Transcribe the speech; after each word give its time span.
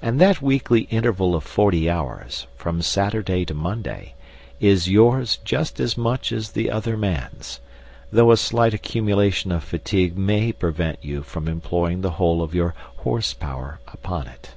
And 0.00 0.20
that 0.20 0.40
weekly 0.40 0.82
interval 0.92 1.34
of 1.34 1.42
forty 1.42 1.90
hours, 1.90 2.46
from 2.54 2.82
Saturday 2.82 3.44
to 3.46 3.52
Monday, 3.52 4.14
is 4.60 4.88
yours 4.88 5.40
just 5.44 5.80
as 5.80 5.98
much 5.98 6.30
as 6.30 6.52
the 6.52 6.70
other 6.70 6.96
man's, 6.96 7.58
though 8.12 8.30
a 8.30 8.36
slight 8.36 8.74
accumulation 8.74 9.50
of 9.50 9.64
fatigue 9.64 10.16
may 10.16 10.52
prevent 10.52 11.00
you 11.02 11.24
from 11.24 11.48
employing 11.48 12.00
the 12.02 12.12
whole 12.12 12.42
of 12.44 12.54
your 12.54 12.76
"h.p." 13.04 13.44
upon 13.88 14.28
it. 14.28 14.50